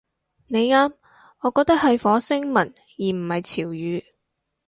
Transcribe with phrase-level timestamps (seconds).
[0.47, 0.93] 你啱，
[1.41, 4.03] 我覺得係火星文而唔係潮語